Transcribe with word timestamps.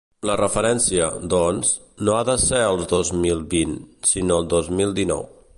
La 0.27 0.35
referència, 0.39 1.09
doncs, 1.33 1.75
no 2.09 2.17
ha 2.21 2.25
de 2.31 2.37
ser 2.45 2.63
el 2.71 2.83
dos 2.95 3.15
mil 3.27 3.47
vint, 3.55 3.79
sinó 4.15 4.43
el 4.43 4.53
dos 4.59 4.77
mil 4.81 5.01
dinou. 5.03 5.27